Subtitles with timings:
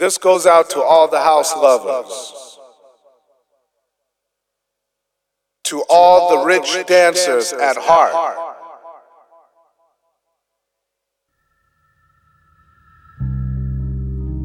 [0.00, 2.58] This goes out to all the house lovers,
[5.64, 8.56] to all the rich dancers at heart.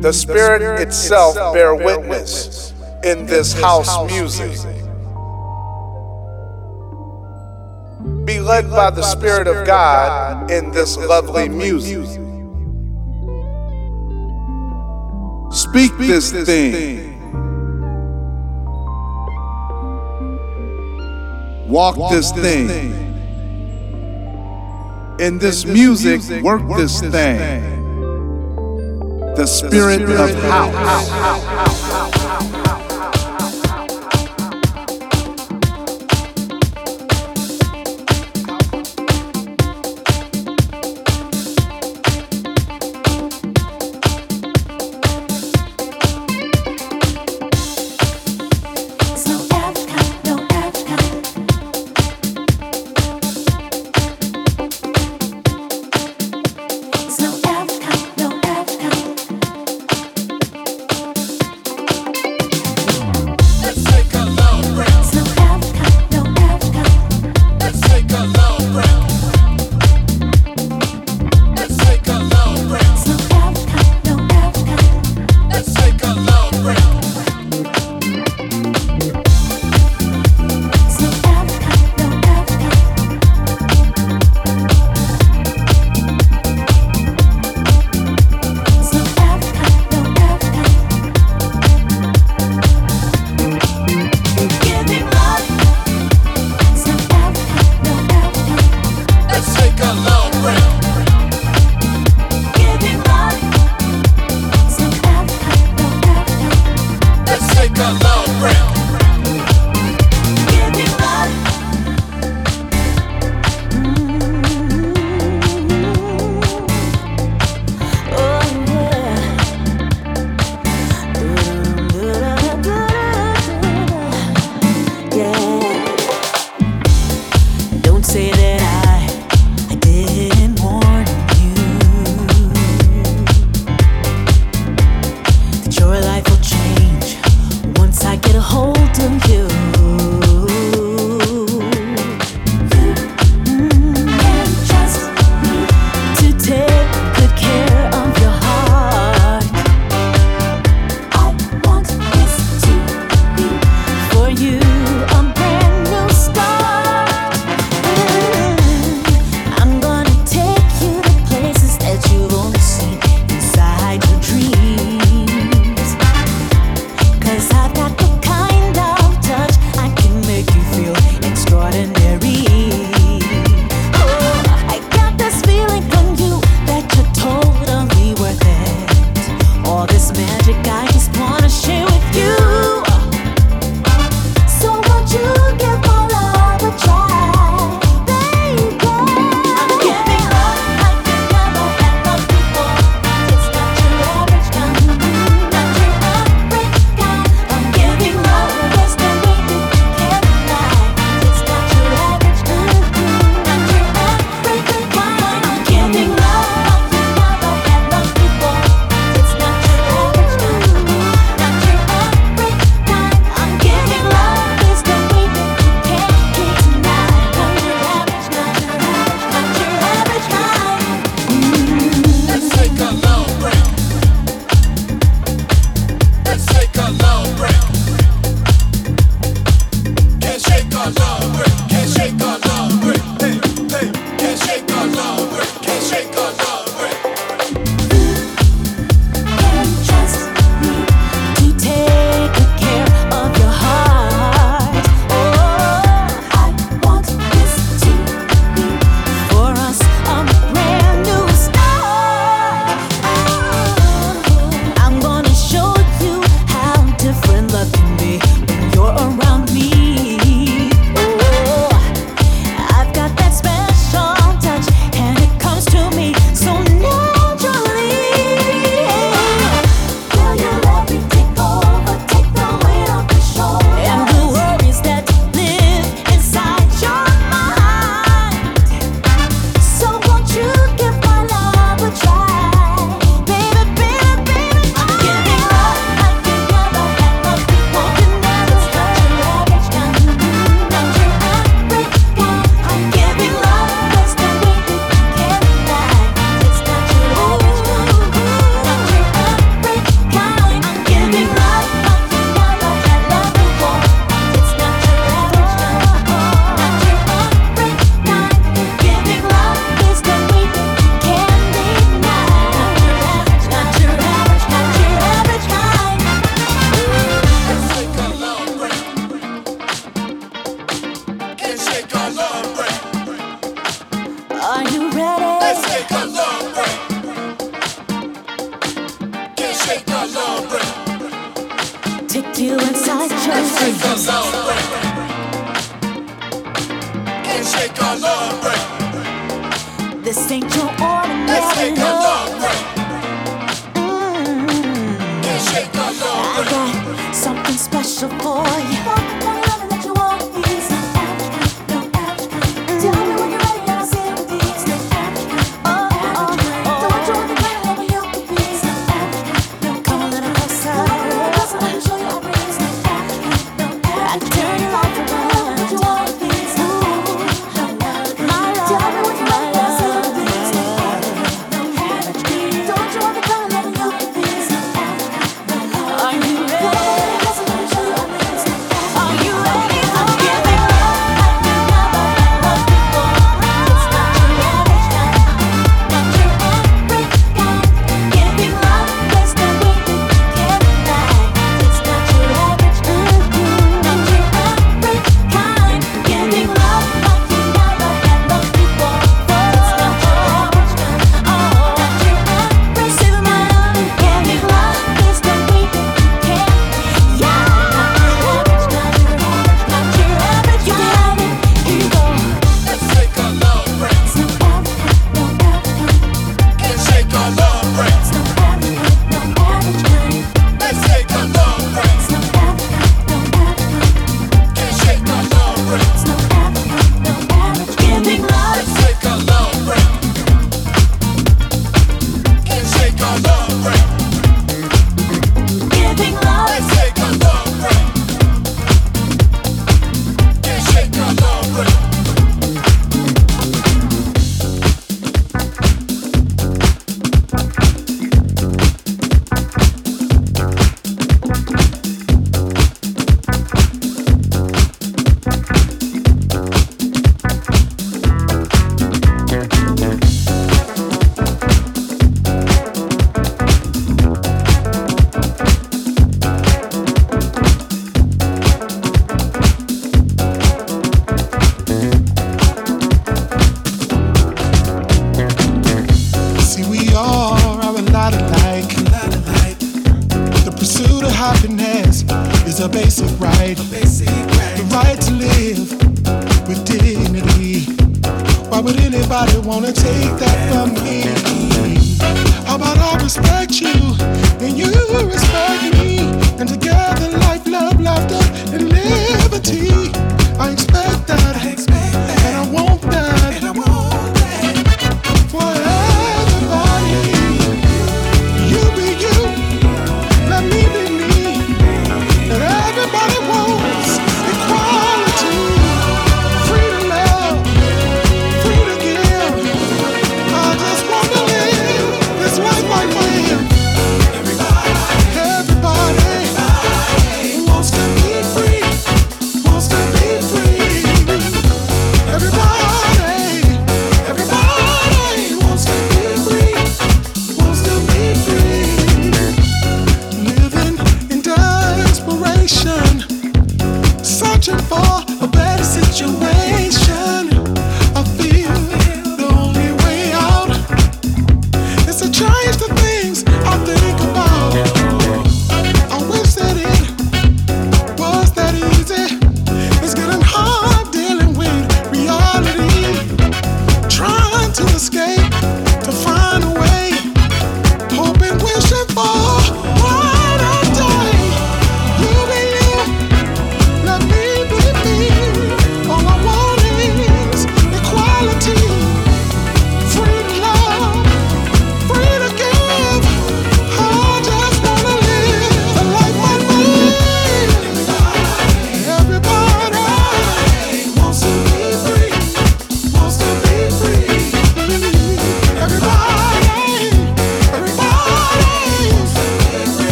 [0.00, 2.72] The Spirit itself bear witness
[3.04, 4.56] in this house music.
[8.24, 12.21] Be led by the Spirit of God in this lovely music.
[15.72, 17.18] Speak this thing.
[21.66, 22.68] Walk this thing.
[25.18, 27.62] In this music, work this thing.
[29.34, 32.51] The spirit of house.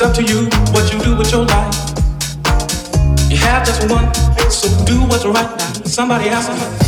[0.00, 1.74] It's up to you what you do with your life.
[3.28, 4.14] You have just one,
[4.48, 5.72] so do what's right now.
[5.86, 6.87] Somebody else.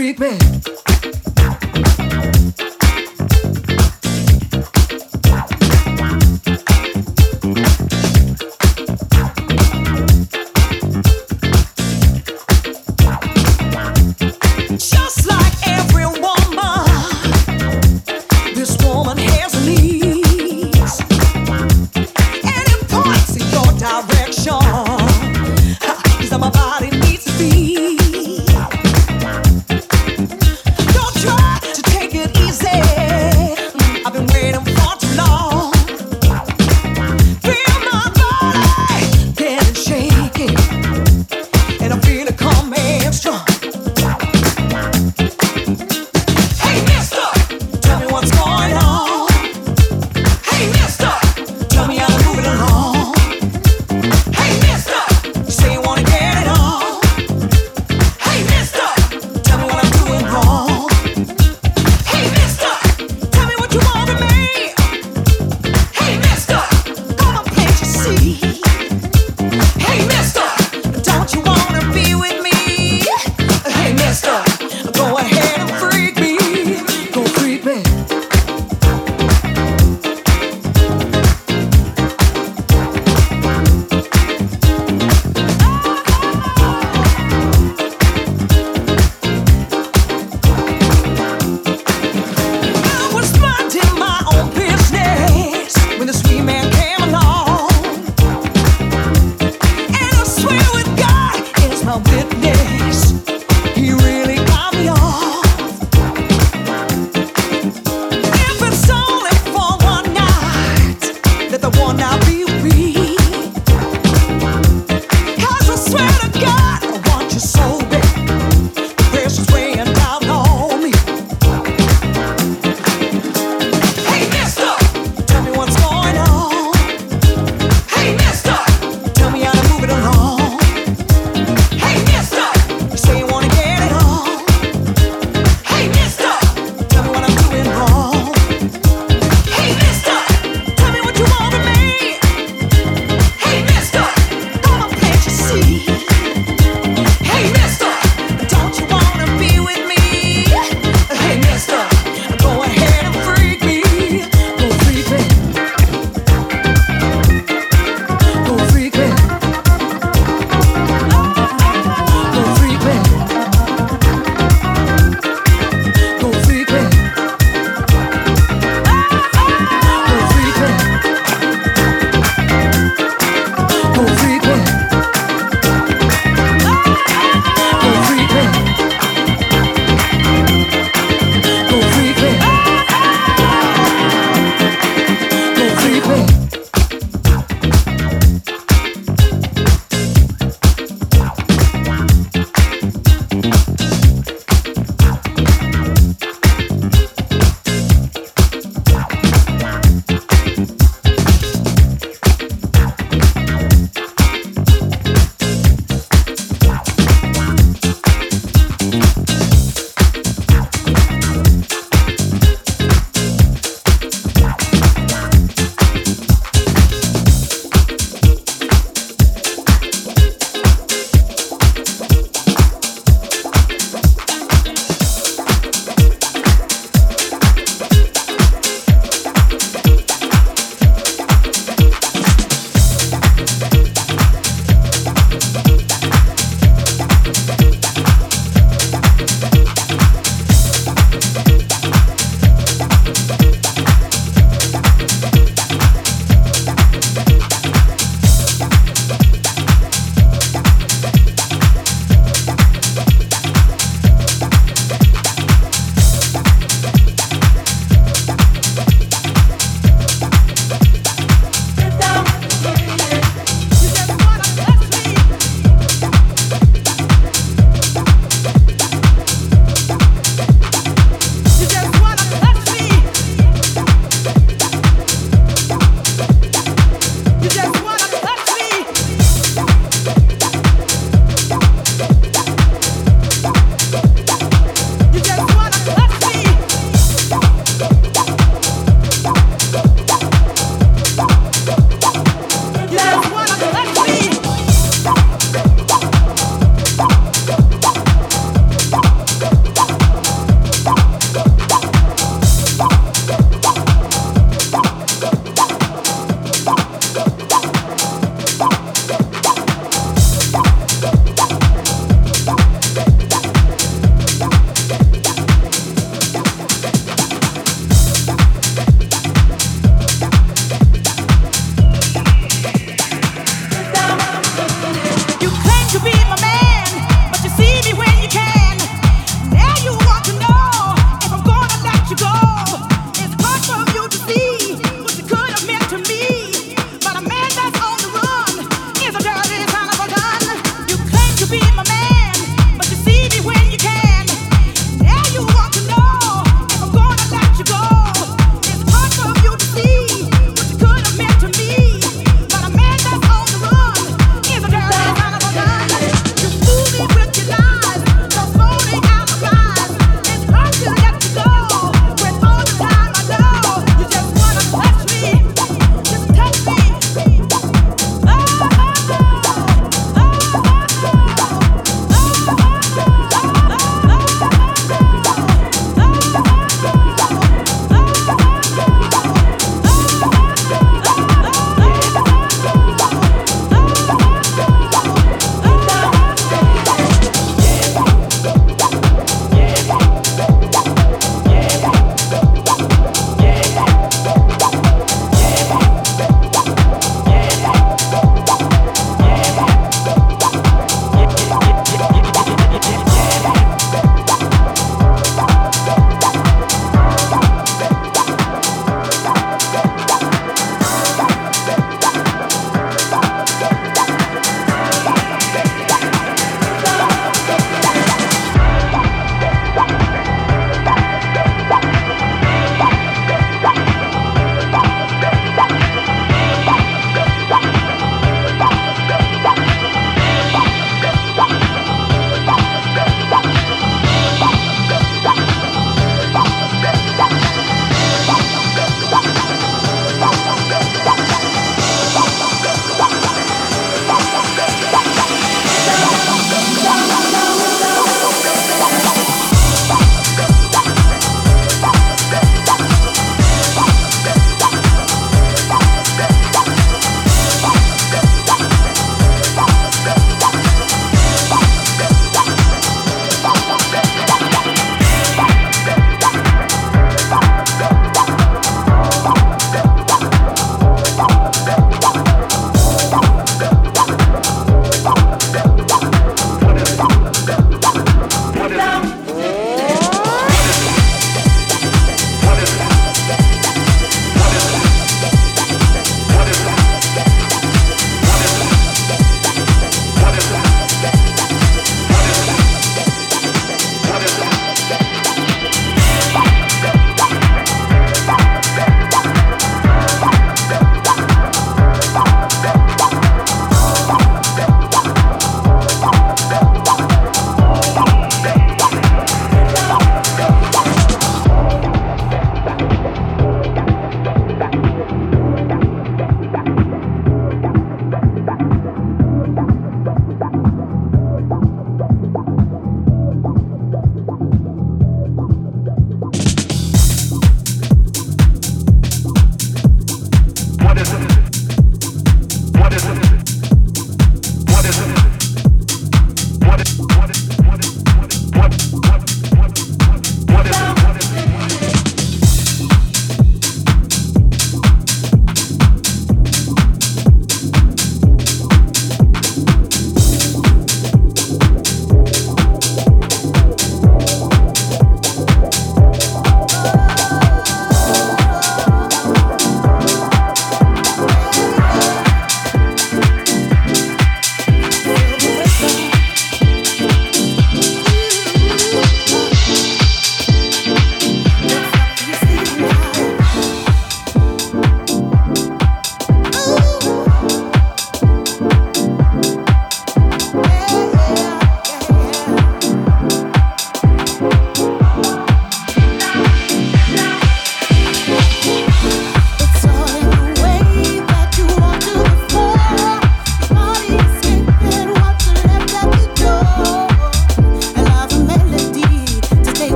[0.00, 0.79] freak me.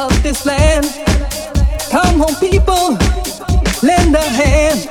[0.00, 0.86] of this land.
[1.90, 2.96] Come home, people,
[3.82, 4.88] lend a hand.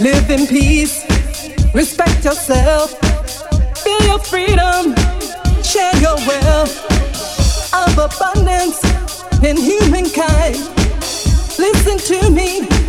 [0.00, 1.04] Live in peace,
[1.74, 2.92] respect yourself,
[3.82, 4.94] feel your freedom,
[5.62, 6.74] share your wealth
[7.74, 8.78] of abundance
[9.42, 10.56] in humankind.
[11.58, 12.81] Listen to me.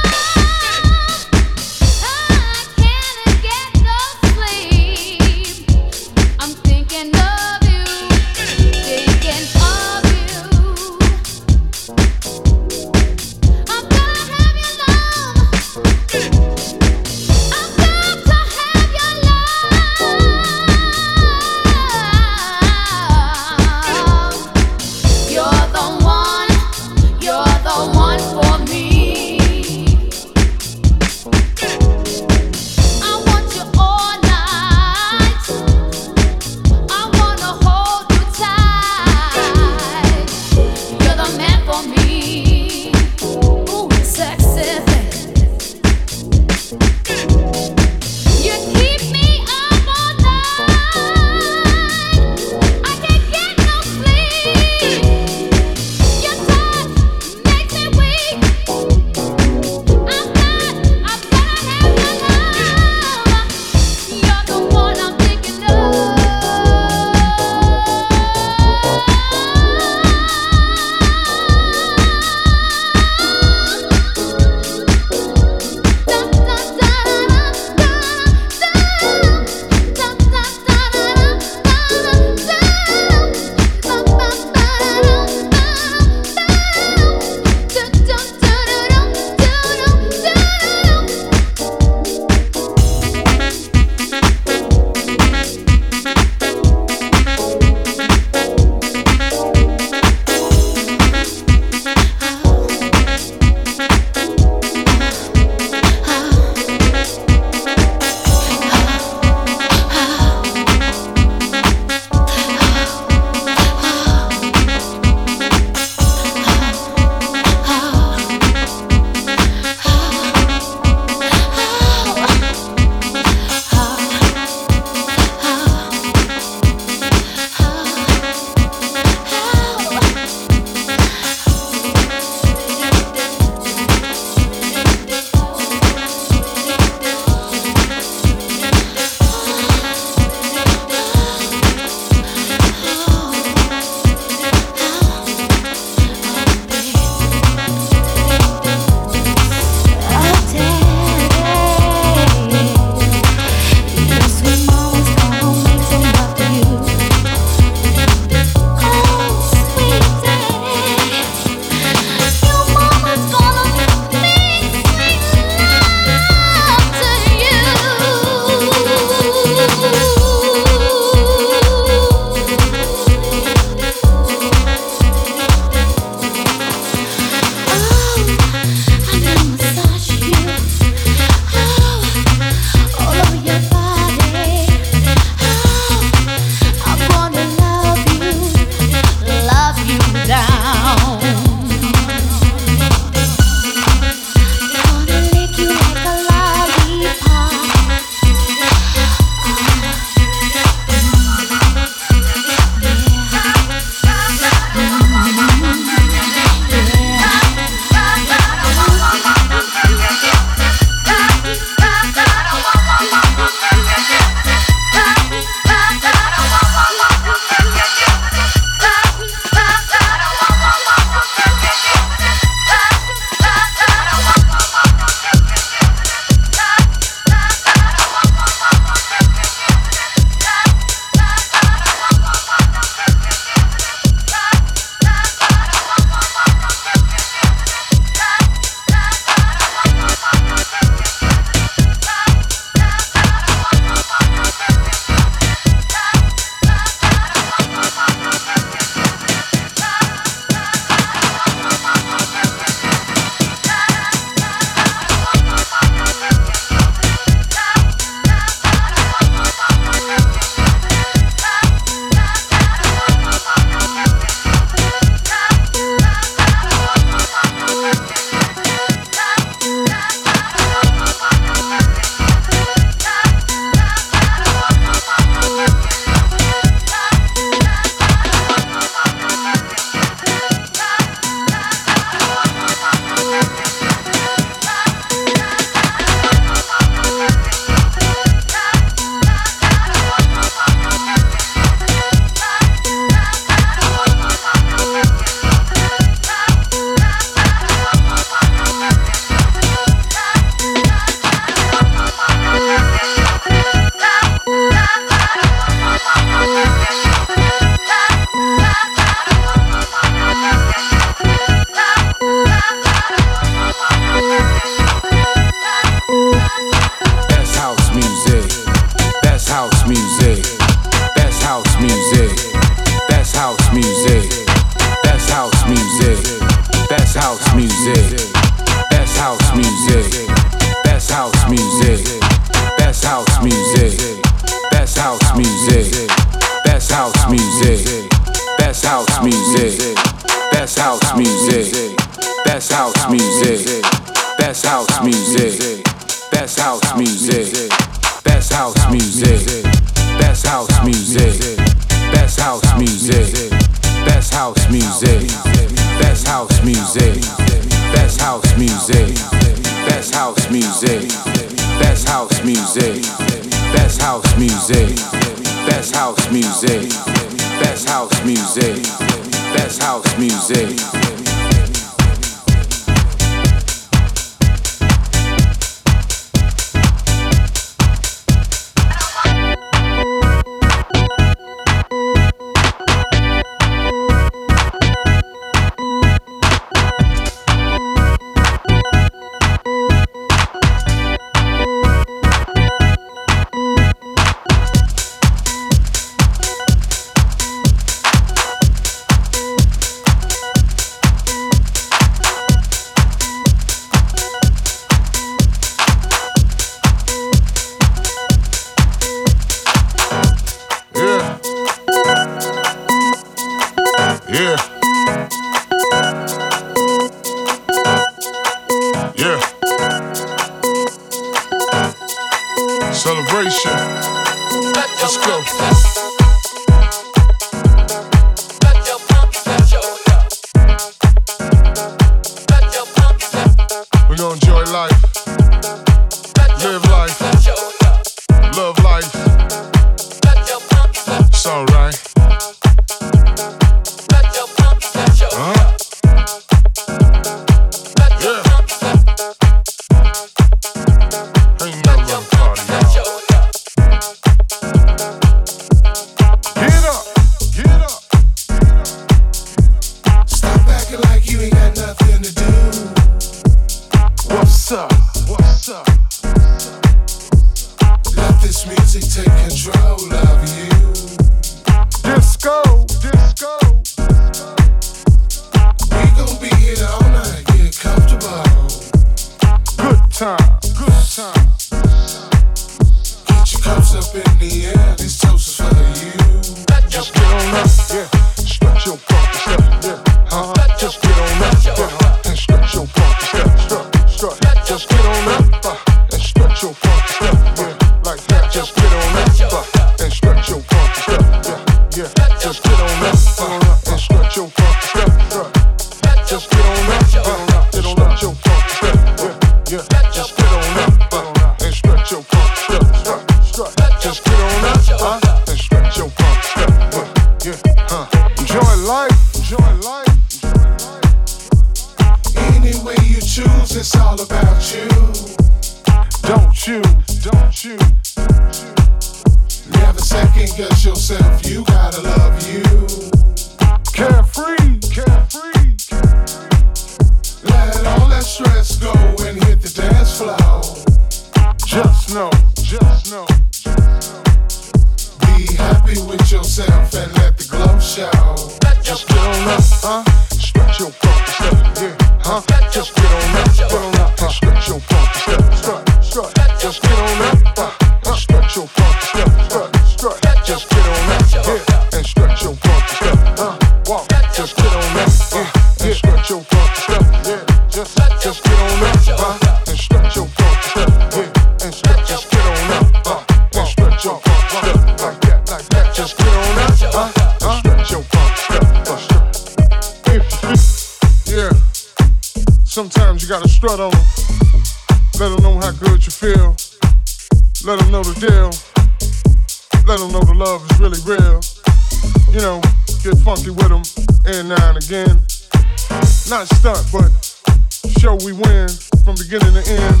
[599.68, 600.00] end.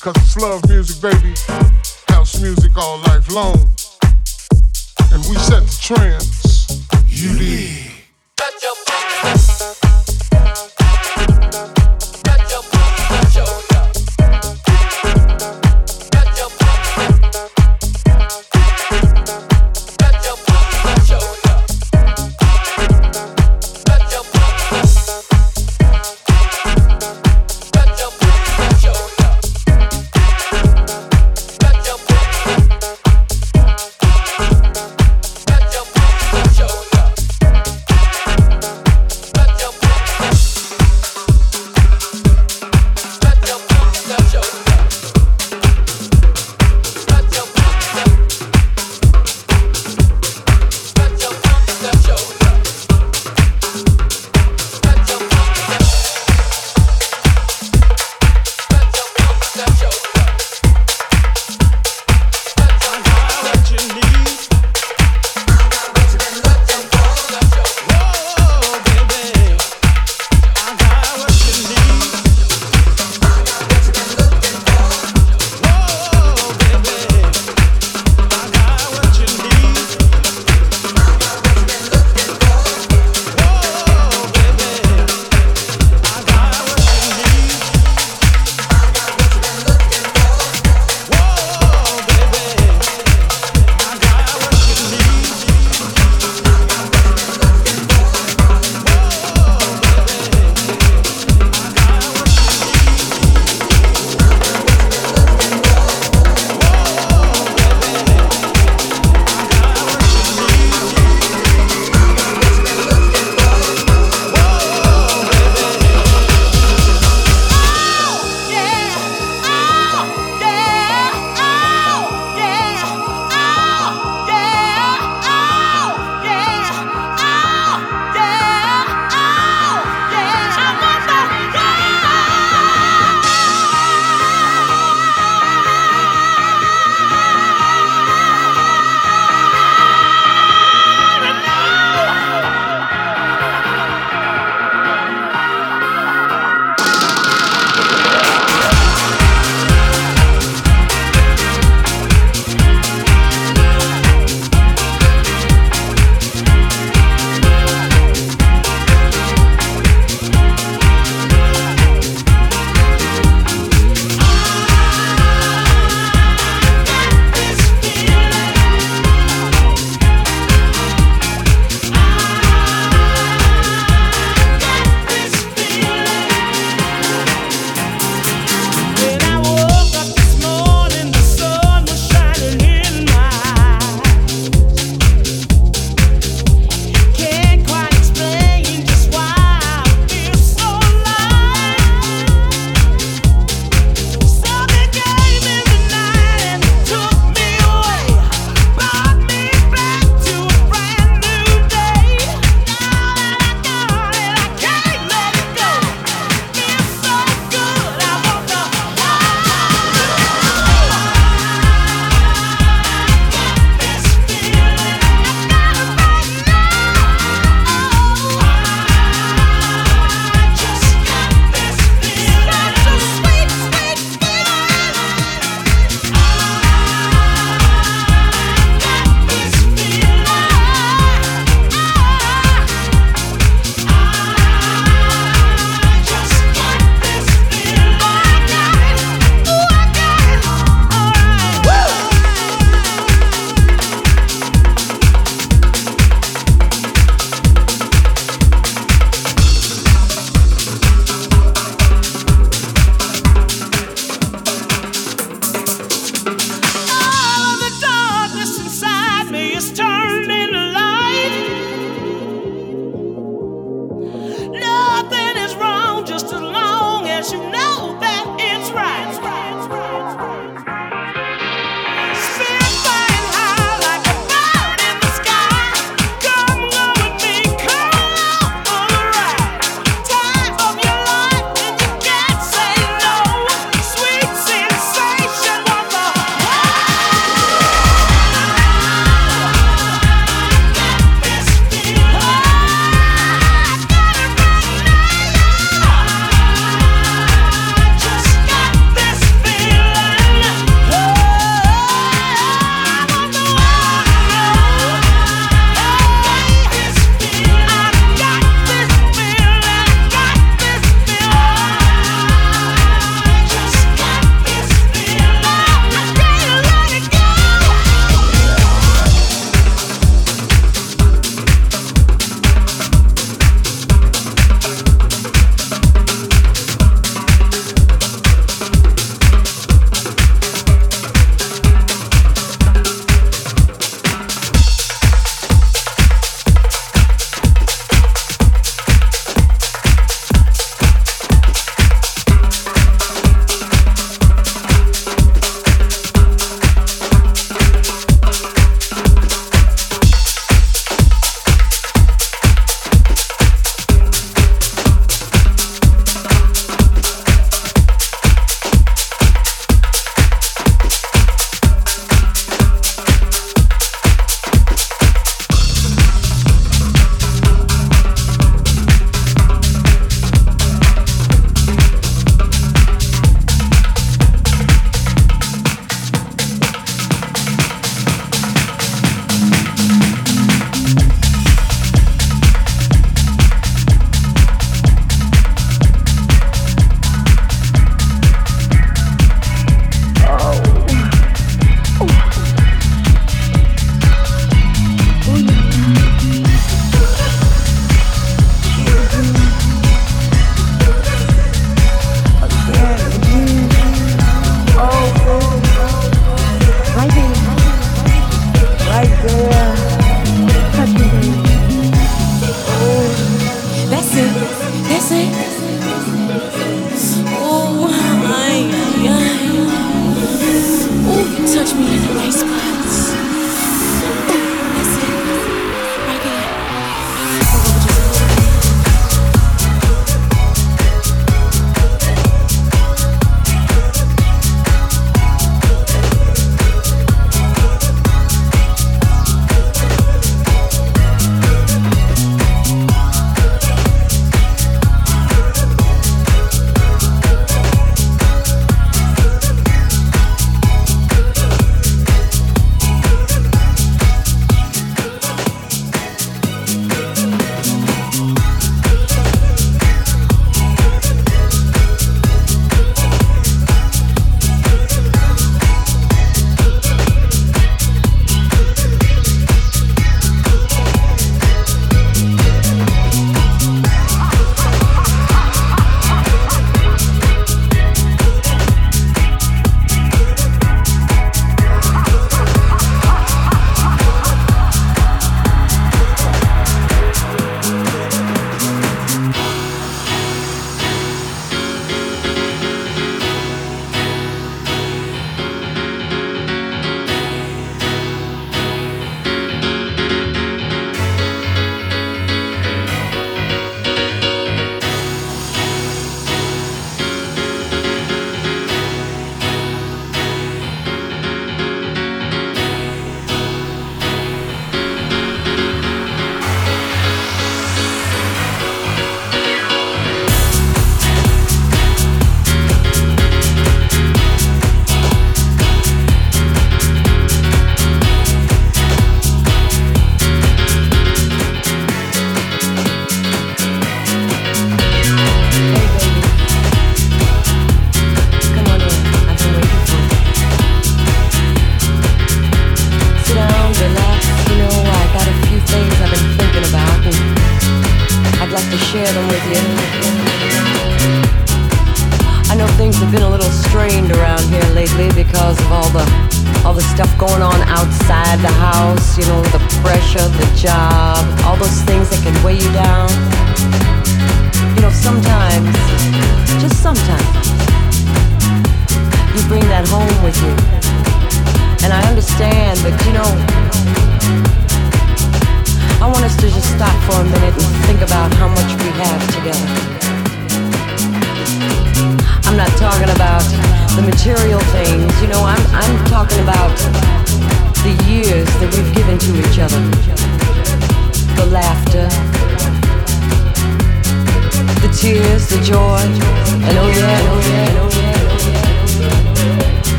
[0.00, 1.34] Cause it's love music, baby.
[2.08, 3.58] House music all life long.
[5.12, 6.86] And we set the trends.
[7.06, 7.82] You did.